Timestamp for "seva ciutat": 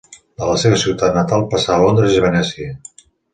0.61-1.13